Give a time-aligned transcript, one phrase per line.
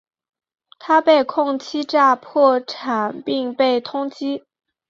[0.79, 4.41] 他被控欺诈破产并被通缉。